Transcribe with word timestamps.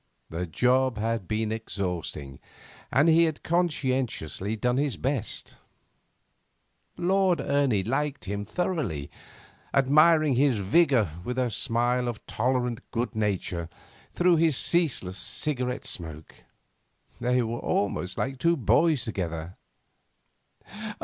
The 0.31 0.47
job 0.47 0.97
had 0.97 1.27
been 1.27 1.51
exhausting, 1.51 2.39
and 2.91 3.07
he 3.07 3.25
had 3.25 3.43
conscientiously 3.43 4.55
done 4.55 4.77
his 4.77 4.97
best. 4.97 5.57
Lord 6.97 7.39
Ernie 7.39 7.83
liked 7.83 8.25
him 8.25 8.43
thoroughly, 8.43 9.11
admiring 9.75 10.33
his 10.33 10.57
vigour 10.57 11.11
with 11.23 11.37
a 11.37 11.51
smile 11.51 12.07
of 12.07 12.25
tolerant 12.25 12.81
good 12.89 13.13
nature 13.15 13.69
through 14.15 14.37
his 14.37 14.57
ceaseless 14.57 15.19
cigarette 15.19 15.85
smoke. 15.85 16.33
They 17.19 17.43
were 17.43 17.59
almost 17.59 18.17
like 18.17 18.39
two 18.39 18.57
boys 18.57 19.03
together. 19.05 19.55